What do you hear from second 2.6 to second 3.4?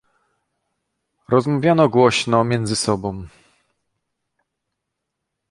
sobą."